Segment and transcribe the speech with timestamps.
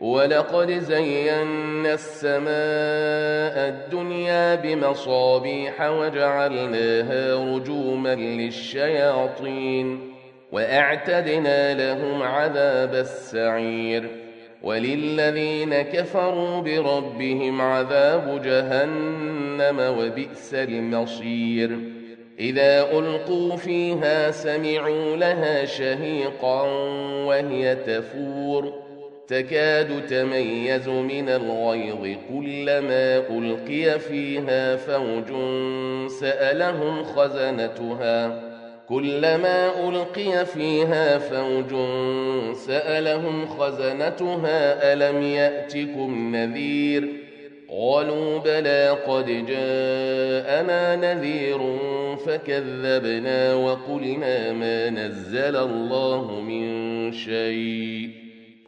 [0.00, 10.00] ولقد زينا السماء الدنيا بمصابيح وجعلناها رجوما للشياطين
[10.52, 14.08] وأعتدنا لهم عذاب السعير
[14.62, 21.78] وللذين كفروا بربهم عذاب جهنم وبئس المصير
[22.38, 26.62] إذا ألقوا فيها سمعوا لها شهيقا
[27.26, 28.89] وهي تفور
[29.30, 35.26] تكاد تميز من الغيظ كلما ألقي فيها فوج
[36.10, 38.42] سألهم خزنتها.
[38.88, 41.70] كلما ألقي فيها فوج
[42.54, 47.08] سألهم خزنتها ألم يأتكم نذير؟
[47.70, 51.58] قالوا بلى قد جاءنا نذير
[52.26, 58.29] فكذبنا وقلنا ما نزل الله من شيء.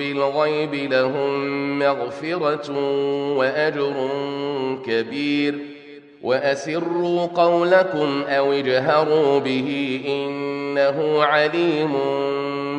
[0.00, 2.70] بالغيب لهم مغفرة
[3.36, 4.08] وأجر
[4.86, 5.58] كبير.
[6.22, 11.92] وأسروا قولكم أو اجهروا به إنه عليم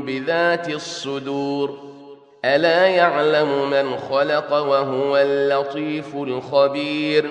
[0.05, 1.77] بذات الصدور.
[2.45, 7.25] ألا يعلم من خلق وهو اللطيف الخبير.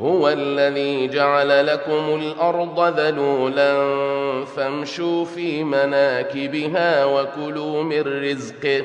[0.00, 3.74] هو الذي جعل لكم الأرض ذلولا
[4.44, 8.84] فامشوا في مناكبها وكلوا من رزقه.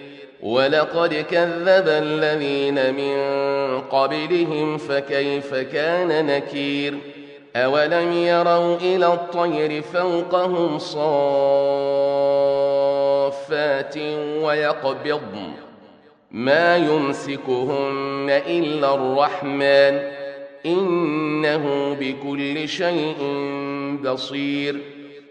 [0.41, 3.17] ولقد كذب الذين من
[3.81, 6.97] قبلهم فكيف كان نكير؟
[7.55, 11.17] أولم يروا إلى الطير فوقهم صافات
[14.43, 15.51] ويقبضن
[16.31, 20.11] ما يمسكهن إلا الرحمن
[20.65, 23.17] إنه بكل شيء
[24.03, 25.00] بصير.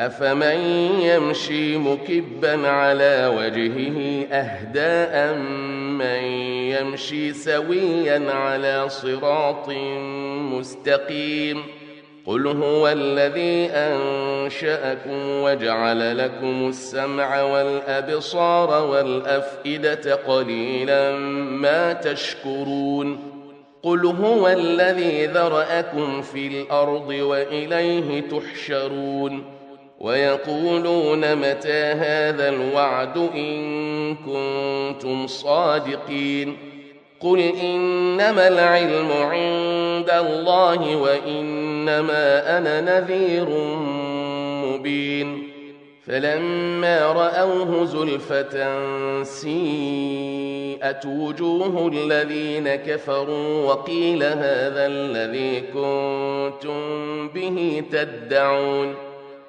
[0.00, 0.60] أفمن
[1.00, 5.38] يمشي مكبا على وجهه أهدى
[5.98, 6.22] من
[6.72, 9.68] يمشي سويا على صراط
[10.52, 11.62] مستقيم
[12.26, 23.18] قل هو الذي أنشأكم وجعل لكم السمع والأبصار والأفئدة قليلا ما تشكرون
[23.82, 29.59] قل هو الذي ذرأكم في الأرض وإليه تحشرون
[30.00, 36.56] ويقولون متى هذا الوعد إن كنتم صادقين
[37.20, 43.46] قل إنما العلم عند الله وإنما أنا نذير
[44.66, 45.48] مبين
[46.06, 48.82] فلما رأوه زلفة
[49.22, 59.09] سيئت وجوه الذين كفروا وقيل هذا الذي كنتم به تدعون